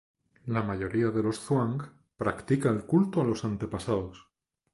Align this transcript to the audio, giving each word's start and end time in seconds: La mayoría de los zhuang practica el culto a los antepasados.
La 0.47 0.63
mayoría 0.63 1.11
de 1.11 1.21
los 1.21 1.39
zhuang 1.39 1.91
practica 2.17 2.69
el 2.71 2.85
culto 2.87 3.21
a 3.21 3.23
los 3.23 3.45
antepasados. 3.45 4.27